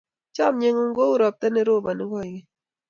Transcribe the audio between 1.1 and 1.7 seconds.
ropta ne